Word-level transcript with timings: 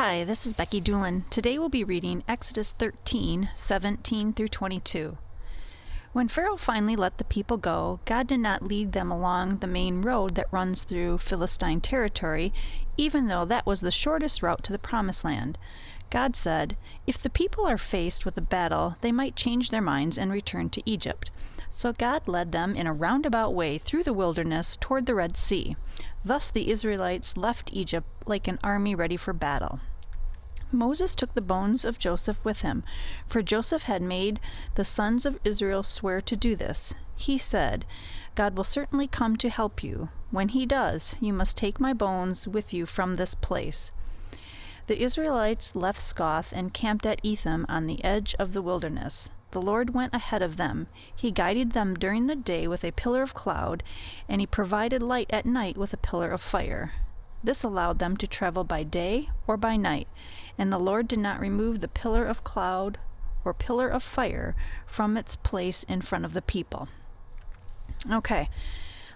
Hi, 0.00 0.22
this 0.22 0.46
is 0.46 0.54
Becky 0.54 0.80
Doolin. 0.80 1.24
Today 1.28 1.58
we'll 1.58 1.68
be 1.68 1.82
reading 1.82 2.22
Exodus 2.28 2.70
13 2.70 3.48
17 3.52 4.32
through 4.32 4.46
22. 4.46 5.18
When 6.12 6.28
Pharaoh 6.28 6.56
finally 6.56 6.94
let 6.94 7.18
the 7.18 7.24
people 7.24 7.56
go, 7.56 7.98
God 8.04 8.28
did 8.28 8.38
not 8.38 8.62
lead 8.62 8.92
them 8.92 9.10
along 9.10 9.56
the 9.56 9.66
main 9.66 10.02
road 10.02 10.36
that 10.36 10.52
runs 10.52 10.84
through 10.84 11.18
Philistine 11.18 11.80
territory, 11.80 12.52
even 12.96 13.26
though 13.26 13.44
that 13.46 13.66
was 13.66 13.80
the 13.80 13.90
shortest 13.90 14.40
route 14.40 14.62
to 14.62 14.72
the 14.72 14.78
Promised 14.78 15.24
Land. 15.24 15.58
God 16.10 16.36
said, 16.36 16.76
If 17.04 17.20
the 17.20 17.28
people 17.28 17.66
are 17.66 17.76
faced 17.76 18.24
with 18.24 18.38
a 18.38 18.40
battle, 18.40 18.94
they 19.00 19.10
might 19.10 19.34
change 19.34 19.70
their 19.70 19.82
minds 19.82 20.16
and 20.16 20.30
return 20.30 20.70
to 20.70 20.88
Egypt. 20.88 21.32
So 21.70 21.92
God 21.92 22.26
led 22.26 22.52
them 22.52 22.74
in 22.74 22.86
a 22.86 22.92
roundabout 22.92 23.54
way 23.54 23.78
through 23.78 24.02
the 24.02 24.12
wilderness 24.12 24.76
toward 24.80 25.06
the 25.06 25.14
Red 25.14 25.36
Sea. 25.36 25.76
Thus 26.24 26.50
the 26.50 26.70
Israelites 26.70 27.36
left 27.36 27.72
Egypt 27.72 28.06
like 28.26 28.48
an 28.48 28.58
army 28.62 28.94
ready 28.94 29.16
for 29.16 29.32
battle. 29.32 29.80
Moses 30.70 31.14
took 31.14 31.34
the 31.34 31.40
bones 31.40 31.84
of 31.84 31.98
Joseph 31.98 32.44
with 32.44 32.60
him, 32.60 32.84
for 33.26 33.40
Joseph 33.40 33.84
had 33.84 34.02
made 34.02 34.38
the 34.74 34.84
sons 34.84 35.24
of 35.24 35.38
Israel 35.44 35.82
swear 35.82 36.20
to 36.20 36.36
do 36.36 36.54
this. 36.54 36.94
He 37.16 37.38
said, 37.38 37.84
God 38.34 38.56
will 38.56 38.64
certainly 38.64 39.06
come 39.06 39.36
to 39.36 39.48
help 39.48 39.82
you. 39.82 40.10
When 40.30 40.50
he 40.50 40.66
does, 40.66 41.16
you 41.20 41.32
must 41.32 41.56
take 41.56 41.80
my 41.80 41.92
bones 41.92 42.46
with 42.46 42.74
you 42.74 42.84
from 42.86 43.16
this 43.16 43.34
place. 43.34 43.92
The 44.88 45.02
Israelites 45.02 45.74
left 45.74 46.00
Succoth 46.00 46.52
and 46.52 46.74
camped 46.74 47.06
at 47.06 47.20
Etham 47.22 47.64
on 47.68 47.86
the 47.86 48.02
edge 48.04 48.34
of 48.38 48.52
the 48.52 48.62
wilderness. 48.62 49.28
The 49.50 49.62
Lord 49.62 49.94
went 49.94 50.14
ahead 50.14 50.42
of 50.42 50.56
them. 50.56 50.88
He 51.14 51.30
guided 51.30 51.72
them 51.72 51.94
during 51.94 52.26
the 52.26 52.36
day 52.36 52.68
with 52.68 52.84
a 52.84 52.92
pillar 52.92 53.22
of 53.22 53.34
cloud, 53.34 53.82
and 54.28 54.40
he 54.40 54.46
provided 54.46 55.02
light 55.02 55.28
at 55.30 55.46
night 55.46 55.76
with 55.76 55.92
a 55.92 55.98
pillar 55.98 56.30
of 56.30 56.40
fire. 56.40 56.92
This 57.42 57.62
allowed 57.62 57.98
them 57.98 58.16
to 58.18 58.26
travel 58.26 58.64
by 58.64 58.82
day 58.82 59.30
or 59.46 59.56
by 59.56 59.76
night, 59.76 60.08
and 60.58 60.72
the 60.72 60.78
Lord 60.78 61.08
did 61.08 61.20
not 61.20 61.40
remove 61.40 61.80
the 61.80 61.88
pillar 61.88 62.26
of 62.26 62.44
cloud 62.44 62.98
or 63.44 63.54
pillar 63.54 63.88
of 63.88 64.02
fire 64.02 64.54
from 64.86 65.16
its 65.16 65.36
place 65.36 65.82
in 65.84 66.02
front 66.02 66.24
of 66.24 66.34
the 66.34 66.42
people. 66.42 66.88
Okay, 68.10 68.50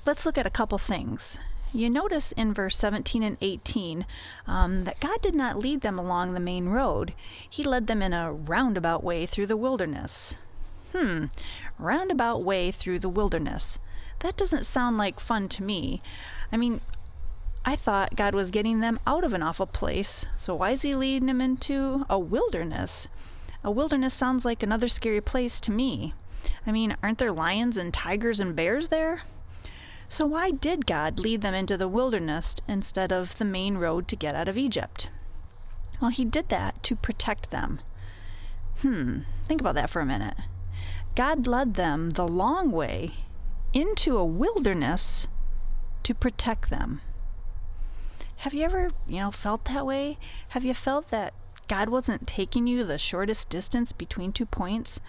let's 0.07 0.25
look 0.25 0.39
at 0.39 0.47
a 0.47 0.51
couple 0.51 0.79
things 0.79 1.39
you 1.73 1.89
notice 1.89 2.33
in 2.33 2.53
verse 2.53 2.77
17 2.77 3.23
and 3.23 3.37
18 3.41 4.07
um, 4.47 4.85
that 4.85 5.01
God 5.01 5.21
did 5.23 5.35
not 5.35 5.59
lead 5.59 5.81
them 5.81 5.99
along 5.99 6.33
the 6.33 6.41
main 6.41 6.69
road. 6.69 7.15
He 7.49 7.63
led 7.63 7.87
them 7.87 8.03
in 8.03 8.13
a 8.13 8.33
roundabout 8.33 9.03
way 9.03 9.27
through 9.27 9.47
the 9.47 9.57
wilderness. 9.57 10.37
Hmm, 10.95 11.27
roundabout 11.79 12.43
way 12.43 12.71
through 12.71 12.99
the 12.99 13.09
wilderness. 13.09 13.79
That 14.21 14.37
doesn't 14.37 14.67
sound 14.67 14.99
like 14.99 15.19
fun 15.19 15.49
to 15.51 15.63
me. 15.63 16.03
I 16.53 16.57
mean, 16.57 16.81
I 17.65 17.77
thought 17.77 18.17
God 18.17 18.35
was 18.35 18.51
getting 18.51 18.81
them 18.81 19.01
out 19.07 19.25
of 19.25 19.33
an 19.33 19.43
awful 19.43 19.67
place, 19.67 20.27
so 20.37 20.55
why 20.55 20.73
is 20.73 20.83
He 20.83 20.95
leading 20.95 21.27
them 21.27 21.41
into 21.41 22.05
a 22.11 22.19
wilderness? 22.19 23.09
A 23.65 23.71
wilderness 23.71 24.15
sounds 24.15 24.45
like 24.45 24.63
another 24.63 24.89
scary 24.89 25.21
place 25.21 25.61
to 25.63 25.71
me. 25.71 26.15
I 26.67 26.73
mean, 26.73 26.97
aren't 27.03 27.19
there 27.19 27.33
lions 27.33 27.77
and 27.77 27.95
tigers 27.95 28.41
and 28.41 28.57
bears 28.57 28.89
there? 28.89 29.23
So, 30.13 30.27
why 30.27 30.51
did 30.51 30.85
God 30.85 31.19
lead 31.19 31.41
them 31.41 31.55
into 31.55 31.79
the 31.79 31.89
wilderness 31.89 32.57
instead 32.69 33.13
of 33.13 33.39
the 33.39 33.47
main 33.47 33.79
road 33.79 34.09
to 34.09 34.15
get 34.15 34.35
out 34.35 34.47
of 34.47 34.59
Egypt? 34.59 35.09
Well, 36.03 36.11
He 36.11 36.27
did 36.27 36.51
that 36.51 36.83
to 36.83 36.95
protect 36.95 37.49
them. 37.49 37.81
Hmm, 38.83 39.21
think 39.47 39.63
about 39.63 39.75
that 39.77 39.89
for 39.89 40.01
a 40.01 40.05
minute. 40.05 40.37
God 41.15 41.47
led 41.47 41.77
them 41.77 42.11
the 42.11 42.29
long 42.29 42.73
way 42.73 43.13
into 43.73 44.19
a 44.19 44.25
wilderness 44.25 45.29
to 46.03 46.15
protect 46.15 46.69
them. 46.69 47.01
Have 48.37 48.53
you 48.53 48.65
ever, 48.65 48.91
you 49.09 49.19
know, 49.19 49.31
felt 49.31 49.65
that 49.65 49.87
way? 49.87 50.19
Have 50.49 50.63
you 50.63 50.75
felt 50.75 51.09
that 51.09 51.33
God 51.69 51.89
wasn't 51.89 52.29
taking 52.29 52.67
you 52.67 52.85
the 52.85 52.99
shortest 52.99 53.49
distance 53.49 53.93
between 53.93 54.33
two 54.33 54.45
points? 54.45 55.01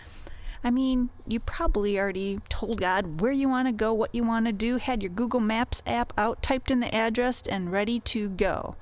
I 0.63 0.71
mean, 0.71 1.09
you 1.27 1.39
probably 1.39 1.99
already 1.99 2.39
told 2.47 2.79
God 2.79 3.19
where 3.19 3.31
you 3.31 3.49
want 3.49 3.67
to 3.67 3.73
go, 3.73 3.93
what 3.93 4.15
you 4.15 4.23
want 4.23 4.45
to 4.45 4.53
do, 4.53 4.77
had 4.77 5.03
your 5.03 5.11
Google 5.11 5.41
Maps 5.41 5.83
app 5.85 6.13
out, 6.17 6.41
typed 6.41 6.71
in 6.71 6.79
the 6.79 6.93
address, 6.93 7.43
and 7.47 7.71
ready 7.71 7.99
to 8.01 8.29
go. 8.29 8.75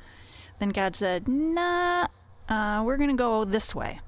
Then 0.59 0.69
God 0.69 0.95
said, 0.95 1.27
Nah, 1.27 2.07
uh, 2.47 2.83
we're 2.85 2.97
going 2.97 3.09
to 3.09 3.15
go 3.15 3.43
this 3.45 3.73
way. 3.73 3.99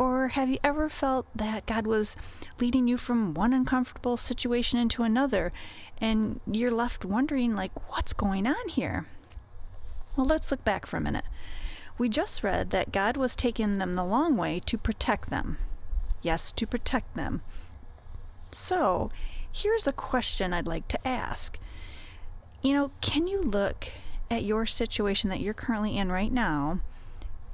Or 0.00 0.28
have 0.28 0.48
you 0.48 0.58
ever 0.64 0.88
felt 0.88 1.26
that 1.34 1.66
God 1.66 1.86
was 1.86 2.16
leading 2.58 2.88
you 2.88 2.96
from 2.96 3.34
one 3.34 3.52
uncomfortable 3.52 4.16
situation 4.16 4.80
into 4.80 5.02
another 5.02 5.52
and 6.00 6.40
you're 6.50 6.70
left 6.70 7.04
wondering, 7.04 7.54
like, 7.54 7.72
what's 7.92 8.14
going 8.14 8.46
on 8.46 8.68
here? 8.68 9.04
Well, 10.16 10.26
let's 10.26 10.50
look 10.50 10.64
back 10.64 10.86
for 10.86 10.96
a 10.96 11.02
minute. 11.02 11.26
We 11.98 12.08
just 12.08 12.42
read 12.42 12.70
that 12.70 12.92
God 12.92 13.18
was 13.18 13.36
taking 13.36 13.76
them 13.76 13.94
the 13.94 14.04
long 14.04 14.38
way 14.38 14.60
to 14.64 14.78
protect 14.78 15.28
them. 15.28 15.58
Yes, 16.22 16.52
to 16.52 16.66
protect 16.66 17.16
them. 17.16 17.42
So, 18.52 19.10
here's 19.52 19.84
the 19.84 19.92
question 19.92 20.52
I'd 20.52 20.66
like 20.66 20.88
to 20.88 21.08
ask. 21.08 21.58
You 22.62 22.74
know, 22.74 22.90
can 23.00 23.26
you 23.26 23.40
look 23.40 23.88
at 24.30 24.44
your 24.44 24.66
situation 24.66 25.30
that 25.30 25.40
you're 25.40 25.54
currently 25.54 25.96
in 25.96 26.12
right 26.12 26.32
now 26.32 26.80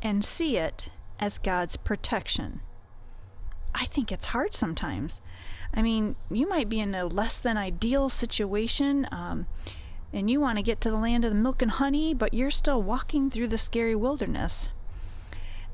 and 0.03 0.25
see 0.25 0.56
it 0.56 0.88
as 1.21 1.38
God's 1.38 1.77
protection? 1.77 2.60
I 3.75 3.84
think 3.84 4.10
it's 4.10 4.27
hard 4.27 4.54
sometimes. 4.54 5.21
I 5.72 5.83
mean, 5.83 6.16
you 6.31 6.48
might 6.48 6.69
be 6.69 6.81
in 6.81 6.94
a 6.94 7.06
less 7.06 7.38
than 7.38 7.56
ideal 7.56 8.09
situation. 8.09 9.06
Um, 9.12 9.47
and 10.12 10.31
you 10.31 10.41
want 10.41 10.56
to 10.56 10.62
get 10.62 10.81
to 10.81 10.91
the 10.91 10.97
land 10.97 11.25
of 11.25 11.33
the 11.33 11.38
milk 11.38 11.60
and 11.60 11.72
honey, 11.72 12.15
but 12.15 12.33
you're 12.33 12.50
still 12.50 12.83
walking 12.83 13.31
through 13.31 13.48
the 13.48 13.59
scary 13.59 13.94
wilderness. 13.94 14.71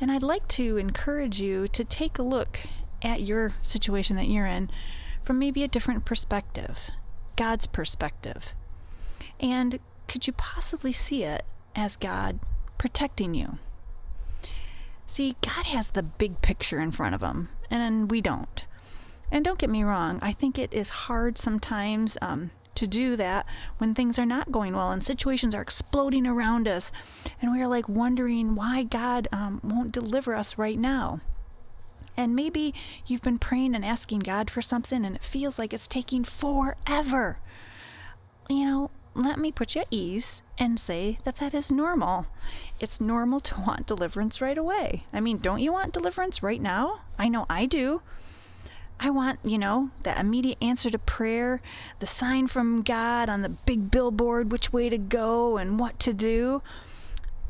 And 0.00 0.10
I'd 0.10 0.22
like 0.22 0.48
to 0.48 0.78
encourage 0.78 1.41
you 1.41 1.69
to 1.69 1.84
take 1.84 2.19
a 2.19 2.24
look 2.24 2.59
at 3.02 3.22
your 3.22 3.54
situation 3.62 4.16
that 4.16 4.28
you're 4.28 4.46
in 4.46 4.70
from 5.22 5.38
maybe 5.38 5.62
a 5.62 5.68
different 5.68 6.04
perspective, 6.04 6.90
God's 7.36 7.66
perspective. 7.66 8.54
And 9.40 9.78
could 10.08 10.26
you 10.26 10.32
possibly 10.32 10.92
see 10.92 11.24
it 11.24 11.44
as 11.74 11.96
God 11.96 12.41
protecting 12.78 13.34
you? 13.34 13.58
See, 15.06 15.36
God 15.42 15.66
has 15.66 15.91
the 15.91 16.02
big 16.02 16.41
picture 16.42 16.80
in 16.80 16.91
front 16.91 17.14
of 17.14 17.22
him, 17.22 17.50
and 17.70 18.10
we 18.10 18.20
don't. 18.20 18.66
And 19.30 19.44
don't 19.44 19.58
get 19.58 19.70
me 19.70 19.82
wrong, 19.82 20.18
I 20.22 20.32
think 20.32 20.58
it 20.58 20.72
is 20.72 20.88
hard 20.88 21.38
sometimes 21.38 22.16
um, 22.22 22.50
to 22.74 22.86
do 22.86 23.16
that 23.16 23.46
when 23.78 23.94
things 23.94 24.18
are 24.18 24.26
not 24.26 24.52
going 24.52 24.74
well 24.74 24.91
and 24.91 25.04
situations 25.04 25.54
are 25.54 25.62
exploding 25.62 26.26
around 26.26 26.66
us, 26.68 26.92
and 27.41 27.52
we 27.52 27.60
are 27.60 27.68
like 27.68 27.88
wondering 27.88 28.54
why 28.54 28.84
God 28.84 29.28
um, 29.32 29.60
won't 29.62 29.92
deliver 29.92 30.34
us 30.34 30.58
right 30.58 30.78
now. 30.78 31.20
And 32.16 32.34
maybe 32.36 32.74
you've 33.06 33.22
been 33.22 33.38
praying 33.38 33.74
and 33.74 33.84
asking 33.84 34.20
God 34.20 34.50
for 34.50 34.62
something 34.62 35.04
and 35.04 35.16
it 35.16 35.24
feels 35.24 35.58
like 35.58 35.72
it's 35.72 35.88
taking 35.88 36.24
forever. 36.24 37.38
You 38.48 38.64
know, 38.66 38.90
let 39.14 39.38
me 39.38 39.52
put 39.52 39.74
you 39.74 39.82
at 39.82 39.88
ease 39.90 40.42
and 40.58 40.78
say 40.78 41.18
that 41.24 41.36
that 41.36 41.54
is 41.54 41.70
normal. 41.70 42.26
It's 42.80 43.00
normal 43.00 43.40
to 43.40 43.60
want 43.60 43.86
deliverance 43.86 44.40
right 44.40 44.56
away. 44.56 45.04
I 45.12 45.20
mean, 45.20 45.38
don't 45.38 45.60
you 45.60 45.72
want 45.72 45.92
deliverance 45.92 46.42
right 46.42 46.60
now? 46.60 47.00
I 47.18 47.28
know 47.28 47.46
I 47.48 47.66
do. 47.66 48.02
I 48.98 49.10
want, 49.10 49.40
you 49.42 49.58
know, 49.58 49.90
that 50.02 50.18
immediate 50.18 50.58
answer 50.62 50.88
to 50.88 50.98
prayer, 50.98 51.60
the 51.98 52.06
sign 52.06 52.46
from 52.46 52.82
God 52.82 53.28
on 53.28 53.42
the 53.42 53.48
big 53.48 53.90
billboard, 53.90 54.52
which 54.52 54.72
way 54.72 54.88
to 54.88 54.98
go 54.98 55.56
and 55.56 55.78
what 55.78 55.98
to 56.00 56.14
do 56.14 56.62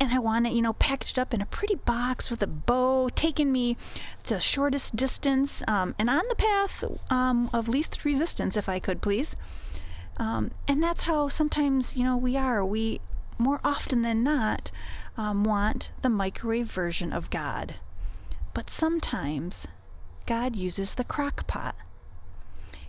and 0.03 0.13
I 0.13 0.19
want 0.19 0.49
it, 0.49 0.53
you 0.53 0.63
know, 0.63 0.73
packaged 0.73 1.17
up 1.17 1.33
in 1.33 1.41
a 1.41 1.47
pretty 1.47 1.77
box 1.77 2.29
with 2.29 2.43
a 2.43 2.49
bow, 2.49 3.09
taking 3.09 3.53
me 3.53 3.77
the 4.25 4.41
shortest 4.41 4.97
distance 4.97 5.63
um, 5.69 5.95
and 5.97 6.11
on 6.11 6.23
the 6.29 6.35
path 6.35 6.83
um, 7.09 7.49
of 7.53 7.69
least 7.69 8.05
resistance, 8.05 8.57
if 8.57 8.69
I 8.69 8.81
could, 8.81 9.01
please. 9.01 9.37
Um, 10.17 10.51
and 10.67 10.83
that's 10.83 11.05
how 11.05 11.29
sometimes, 11.29 11.97
you 11.97 12.03
know, 12.03 12.17
we 12.17 12.37
are. 12.37 12.65
We, 12.65 13.01
more 13.39 13.61
often 13.63 14.03
than 14.03 14.25
not, 14.25 14.73
um, 15.17 15.45
want 15.45 15.93
the 16.03 16.09
microwave 16.09 16.67
version 16.67 17.13
of 17.13 17.31
God. 17.31 17.77
But 18.55 18.69
sometimes 18.69 19.69
God 20.27 20.57
uses 20.57 20.95
the 20.95 21.05
crock 21.05 21.47
pot. 21.47 21.77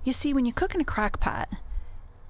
You 0.03 0.13
see, 0.13 0.33
when 0.33 0.45
you 0.45 0.51
cook 0.51 0.73
in 0.73 0.81
a 0.81 0.85
crock 0.85 1.19
pot, 1.19 1.47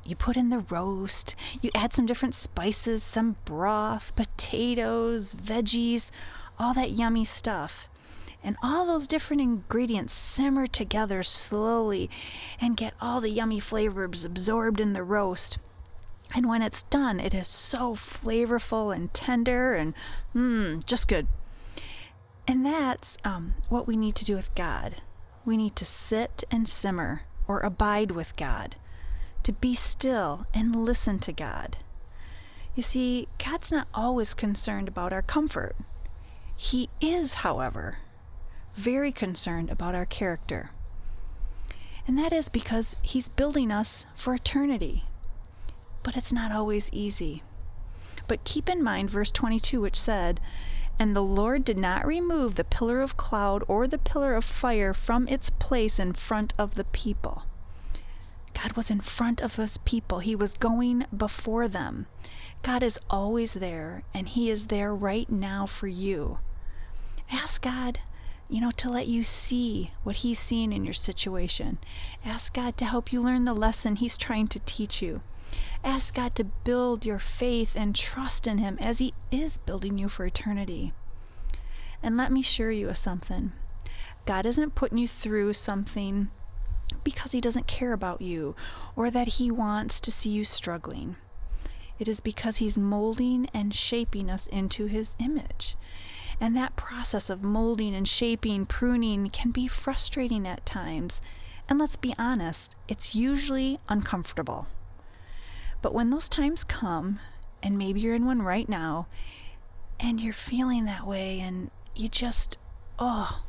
you 0.05 0.15
put 0.15 0.35
in 0.35 0.49
the 0.49 0.59
roast, 0.59 1.35
you 1.61 1.71
add 1.73 1.93
some 1.93 2.05
different 2.05 2.35
spices, 2.35 3.03
some 3.03 3.37
broth, 3.45 4.13
potatoes, 4.15 5.33
veggies, 5.33 6.09
all 6.59 6.73
that 6.73 6.91
yummy 6.91 7.23
stuff. 7.23 7.87
And 8.43 8.57
all 8.61 8.85
those 8.85 9.07
different 9.07 9.41
ingredients 9.41 10.11
simmer 10.11 10.67
together 10.67 11.23
slowly 11.23 12.09
and 12.59 12.75
get 12.75 12.93
all 12.99 13.21
the 13.21 13.29
yummy 13.29 13.61
flavors 13.61 14.25
absorbed 14.25 14.81
in 14.81 14.91
the 14.91 15.03
roast. 15.03 15.57
And 16.35 16.49
when 16.49 16.61
it's 16.61 16.83
done, 16.83 17.21
it 17.21 17.33
is 17.33 17.47
so 17.47 17.95
flavorful 17.95 18.93
and 18.93 19.13
tender 19.13 19.75
and 19.75 19.93
mmm, 20.35 20.83
just 20.83 21.07
good. 21.07 21.27
And 22.45 22.65
that's 22.65 23.17
um, 23.23 23.55
what 23.69 23.87
we 23.87 23.95
need 23.95 24.15
to 24.15 24.25
do 24.25 24.35
with 24.35 24.53
God. 24.55 24.95
We 25.45 25.55
need 25.55 25.77
to 25.77 25.85
sit 25.85 26.43
and 26.51 26.67
simmer 26.67 27.21
or 27.47 27.61
abide 27.61 28.11
with 28.11 28.35
God 28.35 28.75
to 29.43 29.51
be 29.51 29.75
still 29.75 30.45
and 30.53 30.75
listen 30.75 31.19
to 31.19 31.31
God. 31.31 31.77
You 32.75 32.83
see, 32.83 33.27
God's 33.43 33.71
not 33.71 33.87
always 33.93 34.33
concerned 34.33 34.87
about 34.87 35.13
our 35.13 35.21
comfort. 35.21 35.75
He 36.55 36.89
is, 36.99 37.35
however, 37.35 37.97
very 38.75 39.11
concerned 39.11 39.69
about 39.69 39.95
our 39.95 40.05
character. 40.05 40.71
And 42.07 42.17
that 42.17 42.33
is 42.33 42.49
because 42.49 42.95
He's 43.01 43.29
building 43.29 43.71
us 43.71 44.05
for 44.15 44.33
eternity. 44.33 45.03
But 46.01 46.17
it's 46.17 46.33
not 46.33 46.51
always 46.51 46.89
easy. 46.91 47.43
But 48.27 48.43
keep 48.43 48.69
in 48.69 48.83
mind 48.83 49.09
verse 49.09 49.31
22, 49.31 49.81
which 49.81 49.99
said, 49.99 50.39
And 50.97 51.15
the 51.15 51.23
Lord 51.23 51.63
did 51.63 51.77
not 51.77 52.05
remove 52.05 52.55
the 52.55 52.63
pillar 52.63 53.01
of 53.01 53.17
cloud 53.17 53.63
or 53.67 53.87
the 53.87 53.97
pillar 53.97 54.35
of 54.35 54.45
fire 54.45 54.93
from 54.93 55.27
its 55.27 55.49
place 55.49 55.99
in 55.99 56.13
front 56.13 56.53
of 56.57 56.75
the 56.75 56.85
people. 56.85 57.43
God 58.63 58.77
was 58.77 58.89
in 58.89 59.01
front 59.01 59.41
of 59.41 59.57
his 59.57 59.77
people, 59.79 60.19
He 60.19 60.37
was 60.37 60.53
going 60.53 61.05
before 61.15 61.67
them. 61.67 62.05
God 62.61 62.81
is 62.81 62.97
always 63.09 63.55
there, 63.55 64.03
and 64.13 64.29
He 64.29 64.49
is 64.49 64.67
there 64.67 64.95
right 64.95 65.29
now 65.29 65.65
for 65.65 65.87
you. 65.87 66.39
Ask 67.29 67.61
God 67.61 67.99
you 68.49 68.61
know, 68.61 68.71
to 68.71 68.89
let 68.89 69.07
you 69.07 69.23
see 69.23 69.91
what 70.03 70.17
He's 70.17 70.39
seeing 70.39 70.71
in 70.71 70.85
your 70.85 70.93
situation. 70.93 71.77
Ask 72.23 72.53
God 72.53 72.77
to 72.77 72.85
help 72.85 73.11
you 73.11 73.19
learn 73.19 73.43
the 73.43 73.53
lesson 73.53 73.97
He's 73.97 74.17
trying 74.17 74.47
to 74.49 74.59
teach 74.59 75.01
you. 75.01 75.21
Ask 75.83 76.13
God 76.13 76.33
to 76.35 76.43
build 76.43 77.05
your 77.05 77.19
faith 77.19 77.73
and 77.75 77.93
trust 77.93 78.47
in 78.47 78.59
Him 78.59 78.77
as 78.79 78.99
He 78.99 79.13
is 79.29 79.57
building 79.57 79.97
you 79.97 80.07
for 80.07 80.25
eternity. 80.25 80.93
And 82.01 82.15
let 82.15 82.31
me 82.31 82.41
assure 82.41 82.71
you 82.71 82.89
of 82.89 82.97
something 82.97 83.51
God 84.25 84.45
isn't 84.45 84.75
putting 84.75 84.99
you 84.99 85.07
through 85.07 85.51
something 85.53 86.29
because 87.03 87.31
He 87.31 87.41
doesn't 87.41 87.67
care 87.67 87.93
about 87.93 88.21
you 88.21 88.55
or 88.95 89.09
that 89.11 89.27
He 89.27 89.51
wants 89.51 89.99
to 90.01 90.11
see 90.11 90.29
you 90.29 90.43
struggling. 90.43 91.15
It 91.99 92.07
is 92.07 92.19
because 92.19 92.57
He's 92.57 92.77
molding 92.77 93.49
and 93.53 93.73
shaping 93.73 94.29
us 94.29 94.47
into 94.47 94.87
His 94.87 95.15
image. 95.19 95.75
And 96.39 96.57
that 96.57 96.75
process 96.75 97.29
of 97.29 97.43
molding 97.43 97.95
and 97.95 98.07
shaping, 98.07 98.65
pruning, 98.65 99.29
can 99.29 99.51
be 99.51 99.67
frustrating 99.67 100.47
at 100.47 100.65
times. 100.65 101.21
And 101.69 101.79
let's 101.79 101.95
be 101.95 102.15
honest, 102.17 102.75
it's 102.87 103.15
usually 103.15 103.79
uncomfortable. 103.87 104.67
But 105.81 105.93
when 105.93 106.09
those 106.09 106.27
times 106.27 106.63
come, 106.63 107.19
and 107.61 107.77
maybe 107.77 108.01
you're 108.01 108.15
in 108.15 108.25
one 108.25 108.41
right 108.41 108.67
now, 108.67 109.07
and 109.99 110.19
you're 110.19 110.33
feeling 110.33 110.85
that 110.85 111.07
way, 111.07 111.39
and 111.39 111.71
you 111.95 112.09
just, 112.09 112.57
oh, 112.99 113.43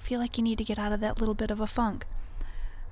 feel 0.00 0.20
like 0.20 0.36
you 0.36 0.44
need 0.44 0.58
to 0.58 0.64
get 0.64 0.78
out 0.78 0.92
of 0.92 1.00
that 1.00 1.18
little 1.18 1.34
bit 1.34 1.50
of 1.50 1.60
a 1.60 1.66
funk, 1.66 2.04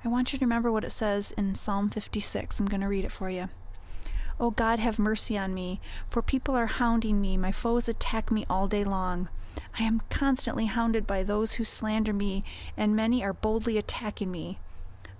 I 0.05 0.09
want 0.09 0.33
you 0.33 0.39
to 0.39 0.45
remember 0.45 0.69
what 0.69 0.83
it 0.83 0.91
says 0.91 1.31
in 1.37 1.55
Psalm 1.55 1.89
56. 1.89 2.59
I'm 2.59 2.65
going 2.65 2.81
to 2.81 2.87
read 2.87 3.05
it 3.05 3.11
for 3.11 3.29
you. 3.29 3.47
Oh 4.37 4.51
God, 4.51 4.79
have 4.79 4.99
mercy 4.99 5.37
on 5.37 5.53
me, 5.53 5.79
for 6.09 6.21
people 6.21 6.55
are 6.55 6.65
hounding 6.65 7.21
me. 7.21 7.37
My 7.37 7.53
foes 7.53 7.87
attack 7.87 8.29
me 8.29 8.45
all 8.49 8.67
day 8.67 8.83
long. 8.83 9.29
I 9.79 9.83
am 9.83 10.01
constantly 10.09 10.65
hounded 10.65 11.07
by 11.07 11.23
those 11.23 11.53
who 11.53 11.63
slander 11.63 12.11
me, 12.11 12.43
and 12.75 12.97
many 12.97 13.23
are 13.23 13.31
boldly 13.31 13.77
attacking 13.77 14.29
me. 14.29 14.59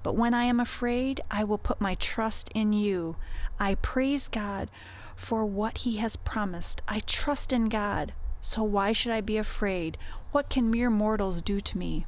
But 0.02 0.16
when 0.16 0.34
I 0.34 0.44
am 0.44 0.60
afraid, 0.60 1.22
I 1.32 1.46
will 1.46 1.58
put 1.58 1.80
my 1.80 1.96
trust 1.96 2.50
in 2.54 2.74
you. 2.74 3.16
I 3.58 3.76
praise 3.76 4.28
God 4.28 4.70
for 5.16 5.46
what 5.46 5.80
He 5.80 5.96
has 5.98 6.18
promised. 6.18 6.82
I 6.90 7.00
trust 7.00 7.54
in 7.54 7.70
God. 7.70 8.14
So 8.42 8.64
why 8.64 8.92
should 8.92 9.14
I 9.14 9.22
be 9.22 9.38
afraid? 9.38 9.98
What 10.34 10.50
can 10.50 10.70
mere 10.70 10.90
mortals 10.90 11.42
do 11.42 11.62
to 11.62 11.78
me? 11.78 12.06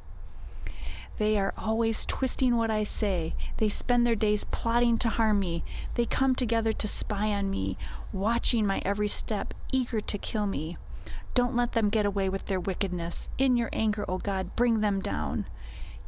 They 1.18 1.38
are 1.38 1.54
always 1.56 2.04
twisting 2.04 2.56
what 2.56 2.70
I 2.70 2.84
say. 2.84 3.34
They 3.56 3.68
spend 3.68 4.06
their 4.06 4.14
days 4.14 4.44
plotting 4.44 4.98
to 4.98 5.08
harm 5.08 5.38
me. 5.38 5.64
They 5.94 6.04
come 6.04 6.34
together 6.34 6.72
to 6.74 6.88
spy 6.88 7.32
on 7.32 7.48
me, 7.48 7.78
watching 8.12 8.66
my 8.66 8.82
every 8.84 9.08
step, 9.08 9.54
eager 9.72 10.00
to 10.00 10.18
kill 10.18 10.46
me. 10.46 10.76
Don't 11.34 11.56
let 11.56 11.72
them 11.72 11.90
get 11.90 12.06
away 12.06 12.28
with 12.28 12.46
their 12.46 12.60
wickedness. 12.60 13.28
In 13.38 13.56
your 13.56 13.70
anger, 13.72 14.04
O 14.08 14.18
God, 14.18 14.56
bring 14.56 14.80
them 14.80 15.00
down. 15.00 15.46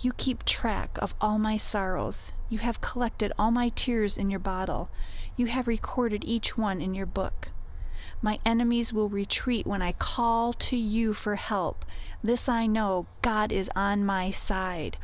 You 0.01 0.13
keep 0.13 0.45
track 0.45 0.97
of 1.01 1.15
all 1.21 1.39
my 1.39 1.57
sorrows. 1.57 2.33
You 2.49 2.59
have 2.59 2.81
collected 2.81 3.33
all 3.39 3.51
my 3.51 3.69
tears 3.71 4.17
in 4.17 4.31
your 4.31 4.41
bottle. 4.41 4.91
You 5.37 5.47
have 5.47 5.67
recorded 5.67 6.25
each 6.25 6.57
one 6.57 6.81
in 6.81 6.95
your 6.95 7.07
book. 7.07 7.51
My 8.21 8.39
enemies 8.45 8.93
will 8.93 9.09
retreat 9.09 9.67
when 9.67 9.83
I 9.83 9.93
call 9.93 10.53
to 10.55 10.77
you 10.77 11.15
for 11.15 11.37
help. 11.37 11.85
This 12.23 12.49
I 12.49 12.67
know 12.67 13.07
God 13.23 13.53
is 13.53 13.71
on 13.77 14.05
my 14.05 14.31
side. 14.31 14.97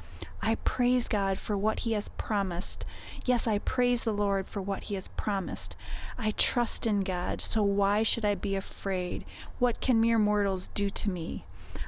I 0.43 0.56
praise 0.56 1.08
God 1.08 1.38
for 1.38 1.56
what 1.56 1.81
He 1.81 1.93
has 1.93 2.08
promised. 2.08 2.85
Yes, 3.25 3.46
I 3.46 3.58
praise 3.58 4.05
the 4.05 4.12
Lord 4.12 4.46
for 4.46 4.61
what 4.61 4.85
He 4.85 4.94
has 4.94 5.08
promised. 5.08 5.76
I 6.19 6.32
trust 6.32 6.87
in 6.87 7.00
God, 7.00 7.41
so 7.41 7.62
why 7.62 8.02
should 8.02 8.25
I 8.25 8.35
be 8.35 8.55
afraid? 8.55 9.25
What 9.58 9.81
can 9.81 10.00
mere 10.00 10.19
mortals 10.19 10.69
do 10.75 10.90
to 10.90 11.11
me? 11.11 11.47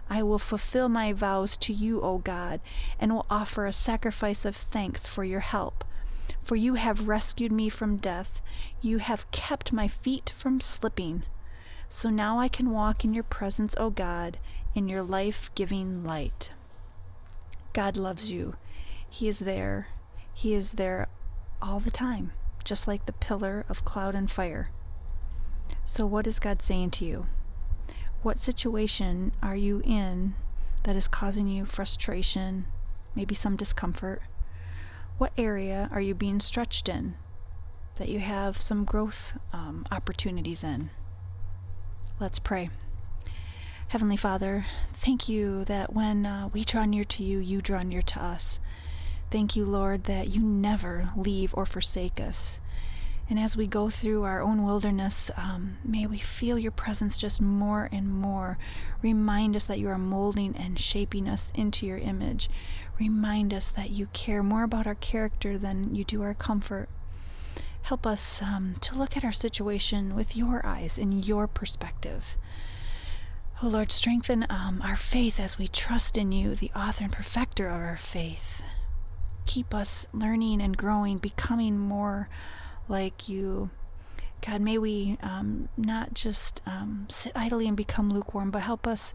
I 0.08 0.22
will 0.22 0.38
fulfill 0.38 0.88
my 0.88 1.12
vows 1.12 1.56
to 1.58 1.72
you, 1.72 2.00
O 2.00 2.18
God, 2.18 2.60
and 2.98 3.12
will 3.12 3.26
offer 3.28 3.66
a 3.66 3.72
sacrifice 3.72 4.44
of 4.44 4.56
thanks 4.56 5.06
for 5.06 5.24
your 5.24 5.40
help. 5.40 5.84
For 6.42 6.56
you 6.56 6.74
have 6.74 7.08
rescued 7.08 7.52
me 7.52 7.68
from 7.68 7.96
death. 7.96 8.40
You 8.80 8.98
have 8.98 9.30
kept 9.30 9.72
my 9.72 9.88
feet 9.88 10.32
from 10.36 10.60
slipping. 10.60 11.22
So 11.88 12.10
now 12.10 12.38
I 12.38 12.48
can 12.48 12.70
walk 12.70 13.04
in 13.04 13.14
your 13.14 13.24
presence, 13.24 13.74
O 13.78 13.90
God, 13.90 14.38
in 14.74 14.88
your 14.88 15.02
life 15.02 15.50
giving 15.54 16.04
light. 16.04 16.52
God 17.72 17.96
loves 17.96 18.32
you. 18.32 18.54
He 19.08 19.28
is 19.28 19.40
there. 19.40 19.88
He 20.34 20.54
is 20.54 20.72
there 20.72 21.08
all 21.62 21.80
the 21.80 21.90
time, 21.90 22.32
just 22.64 22.86
like 22.86 23.06
the 23.06 23.12
pillar 23.12 23.64
of 23.68 23.84
cloud 23.84 24.14
and 24.14 24.30
fire. 24.30 24.70
So, 25.84 26.04
what 26.06 26.26
is 26.26 26.38
God 26.38 26.60
saying 26.60 26.90
to 26.92 27.04
you? 27.04 27.26
What 28.22 28.38
situation 28.38 29.32
are 29.42 29.56
you 29.56 29.82
in 29.84 30.34
that 30.84 30.96
is 30.96 31.08
causing 31.08 31.48
you 31.48 31.64
frustration, 31.64 32.66
maybe 33.14 33.34
some 33.34 33.56
discomfort? 33.56 34.22
What 35.18 35.32
area 35.38 35.88
are 35.92 36.00
you 36.00 36.14
being 36.14 36.40
stretched 36.40 36.90
in 36.90 37.14
that 37.94 38.08
you 38.10 38.20
have 38.20 38.60
some 38.60 38.84
growth 38.84 39.32
um, 39.52 39.86
opportunities 39.90 40.62
in? 40.62 40.90
Let's 42.20 42.38
pray. 42.38 42.68
Heavenly 43.88 44.18
Father, 44.18 44.66
thank 44.92 45.26
you 45.26 45.64
that 45.66 45.94
when 45.94 46.26
uh, 46.26 46.48
we 46.52 46.64
draw 46.64 46.84
near 46.84 47.04
to 47.04 47.22
you, 47.22 47.38
you 47.38 47.62
draw 47.62 47.80
near 47.80 48.02
to 48.02 48.22
us. 48.22 48.60
Thank 49.30 49.56
you, 49.56 49.64
Lord, 49.64 50.04
that 50.04 50.28
you 50.28 50.42
never 50.42 51.10
leave 51.16 51.54
or 51.56 51.64
forsake 51.64 52.20
us. 52.20 52.60
And 53.28 53.40
as 53.40 53.56
we 53.56 53.66
go 53.66 53.90
through 53.90 54.22
our 54.22 54.40
own 54.40 54.62
wilderness, 54.62 55.32
um, 55.36 55.78
may 55.84 56.06
we 56.06 56.18
feel 56.18 56.58
your 56.58 56.70
presence 56.70 57.18
just 57.18 57.40
more 57.40 57.88
and 57.90 58.08
more. 58.08 58.56
Remind 59.02 59.56
us 59.56 59.66
that 59.66 59.80
you 59.80 59.88
are 59.88 59.98
molding 59.98 60.56
and 60.56 60.78
shaping 60.78 61.28
us 61.28 61.50
into 61.54 61.86
your 61.86 61.98
image. 61.98 62.48
Remind 63.00 63.52
us 63.52 63.72
that 63.72 63.90
you 63.90 64.06
care 64.12 64.44
more 64.44 64.62
about 64.62 64.86
our 64.86 64.94
character 64.94 65.58
than 65.58 65.94
you 65.94 66.04
do 66.04 66.22
our 66.22 66.34
comfort. 66.34 66.88
Help 67.82 68.06
us 68.06 68.40
um, 68.42 68.76
to 68.80 68.96
look 68.96 69.16
at 69.16 69.24
our 69.24 69.32
situation 69.32 70.14
with 70.14 70.36
your 70.36 70.64
eyes 70.64 70.96
and 70.96 71.24
your 71.24 71.48
perspective. 71.48 72.36
Oh 73.62 73.68
Lord, 73.68 73.90
strengthen 73.90 74.46
um, 74.48 74.82
our 74.84 74.96
faith 74.96 75.40
as 75.40 75.58
we 75.58 75.66
trust 75.66 76.16
in 76.16 76.30
you, 76.30 76.54
the 76.54 76.70
author 76.76 77.04
and 77.04 77.12
perfecter 77.12 77.68
of 77.68 77.76
our 77.80 77.96
faith. 77.96 78.62
Keep 79.46 79.74
us 79.74 80.06
learning 80.12 80.60
and 80.60 80.76
growing, 80.76 81.18
becoming 81.18 81.78
more 81.78 82.28
like 82.88 83.28
you. 83.28 83.70
God, 84.46 84.60
may 84.60 84.78
we 84.78 85.18
um, 85.22 85.68
not 85.76 86.14
just 86.14 86.62
um, 86.66 87.06
sit 87.08 87.32
idly 87.34 87.66
and 87.66 87.76
become 87.76 88.10
lukewarm, 88.10 88.50
but 88.50 88.62
help 88.62 88.86
us 88.86 89.12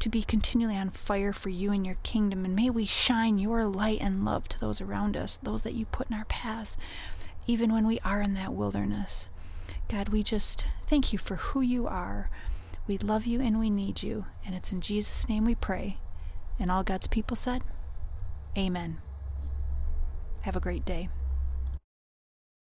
to 0.00 0.08
be 0.08 0.22
continually 0.22 0.76
on 0.76 0.90
fire 0.90 1.32
for 1.32 1.50
you 1.50 1.72
and 1.72 1.86
your 1.86 1.96
kingdom. 2.02 2.44
And 2.44 2.56
may 2.56 2.70
we 2.70 2.84
shine 2.84 3.38
your 3.38 3.66
light 3.66 3.98
and 4.00 4.24
love 4.24 4.48
to 4.48 4.58
those 4.58 4.80
around 4.80 5.16
us, 5.16 5.38
those 5.42 5.62
that 5.62 5.74
you 5.74 5.86
put 5.86 6.10
in 6.10 6.16
our 6.16 6.24
paths, 6.24 6.76
even 7.46 7.72
when 7.72 7.86
we 7.86 8.00
are 8.00 8.20
in 8.20 8.34
that 8.34 8.54
wilderness. 8.54 9.28
God, 9.88 10.08
we 10.08 10.22
just 10.22 10.66
thank 10.86 11.12
you 11.12 11.18
for 11.18 11.36
who 11.36 11.60
you 11.60 11.86
are. 11.86 12.30
We 12.86 12.98
love 12.98 13.26
you 13.26 13.40
and 13.40 13.60
we 13.60 13.70
need 13.70 14.02
you. 14.02 14.26
And 14.44 14.54
it's 14.54 14.72
in 14.72 14.80
Jesus' 14.80 15.28
name 15.28 15.44
we 15.44 15.54
pray. 15.54 15.98
And 16.58 16.70
all 16.70 16.82
God's 16.82 17.06
people 17.06 17.36
said, 17.36 17.62
Amen. 18.56 18.98
Have 20.42 20.56
a 20.56 20.60
great 20.60 20.84
day. 20.84 21.08